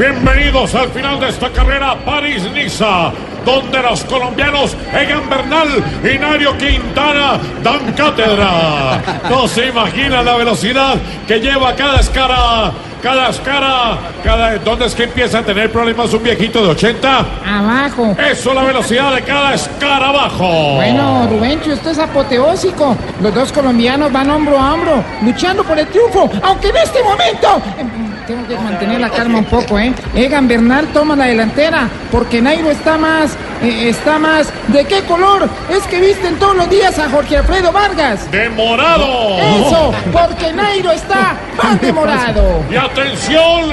[0.00, 3.12] Bienvenidos al final de esta carrera París-Niza,
[3.44, 5.68] donde los colombianos Egan Bernal
[6.02, 8.98] y Nairo Quintana dan cátedra.
[9.28, 10.96] No se imagina la velocidad
[11.28, 12.72] que lleva cada escara,
[13.02, 14.56] cada escara, cada...
[14.56, 17.26] ¿Dónde es que empieza a tener problemas un viejito de 80?
[17.46, 18.16] Abajo.
[18.26, 20.76] Eso, la velocidad de cada escarabajo.
[20.76, 22.96] Bueno, Rubencho, esto es apoteósico.
[23.20, 28.09] Los dos colombianos van hombro a hombro, luchando por el triunfo, aunque en este momento...
[28.30, 29.92] Tengo que mantener la calma un poco, ¿eh?
[30.14, 33.36] Egan Bernal toma la delantera, porque Nairo está más...
[33.62, 34.52] eh, está más...
[34.68, 35.48] ¿De qué color?
[35.68, 38.30] Es que visten todos los días a Jorge Alfredo Vargas.
[38.30, 39.36] ¡De morado!
[39.38, 42.64] Eso, porque Nairo está más demorado.
[42.70, 43.72] Y atención,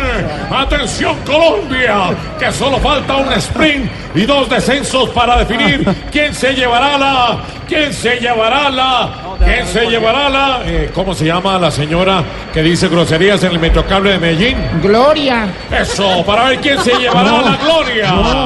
[0.50, 6.98] atención Colombia, que solo falta un sprint y dos descensos para definir quién se llevará
[6.98, 9.10] la, quién se llevará la,
[9.44, 13.60] quién se llevará la, eh, ¿cómo se llama la señora que dice groserías en el
[13.60, 14.58] Metrocable de Medellín?
[14.82, 15.48] Gloria.
[15.72, 18.08] Eso, para ver quién se llevará la gloria.
[18.08, 18.37] ¡Qué momento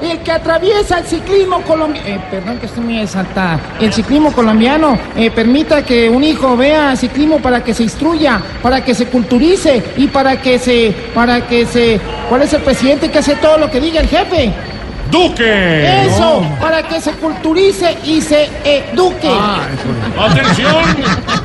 [0.00, 2.08] El que atraviesa el ciclismo colombiano.
[2.08, 3.58] Eh, perdón que estoy muy exaltada.
[3.80, 8.84] El ciclismo colombiano eh, permita que un hijo vea ciclismo para que se instruya, para
[8.84, 10.94] que se culturice y para que se.
[11.12, 12.00] para que se.
[12.28, 14.52] ¿Cuál es el presidente que hace todo lo que diga el jefe?
[15.10, 16.06] Duque.
[16.06, 19.30] Eso, para que se culturice y se eduque.
[20.18, 20.84] Atención,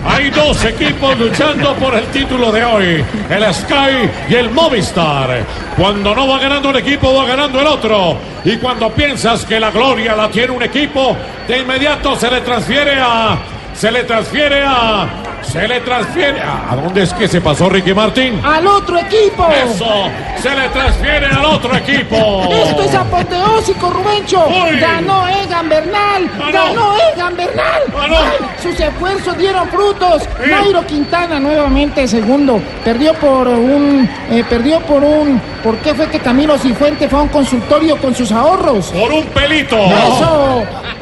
[0.06, 5.45] hay dos equipos luchando por el título de hoy, el Sky y el Movistar.
[5.78, 8.17] Cuando no va ganando un equipo, va ganando el otro.
[8.44, 11.16] Y cuando piensas que la gloria la tiene un equipo,
[11.48, 13.38] de inmediato se le transfiere a...
[13.81, 15.08] Se le transfiere a...
[15.42, 16.71] Se le transfiere a...
[16.71, 18.39] ¿A dónde es que se pasó Ricky Martín?
[18.45, 19.47] ¡Al otro equipo!
[19.49, 22.47] Eso, se le transfiere al otro equipo.
[22.52, 24.45] Esto es apoteósico, Rubencho.
[24.45, 24.80] Uy.
[24.80, 26.30] Ganó Egan Bernal.
[26.37, 26.52] Ganó.
[26.52, 27.81] Ganó Egan Bernal.
[27.91, 28.17] Ganó.
[28.17, 30.30] Ay, sus esfuerzos dieron frutos.
[30.43, 30.52] Sí.
[30.52, 32.61] Nairo Quintana nuevamente segundo.
[32.86, 35.41] Perdió por un, eh, perdió por un.
[35.64, 38.91] ¿Por qué fue que Camilo Cifuente fue a un consultorio con sus ahorros?
[38.91, 39.75] Por un pelito.
[39.75, 40.65] Eso.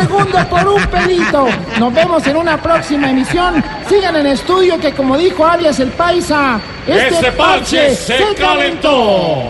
[0.00, 1.46] Segundo por un pelito.
[1.78, 3.62] Nos vemos en una próxima emisión.
[3.88, 9.44] Sigan en estudio que como dijo alias el paisa, Este parche se calentó.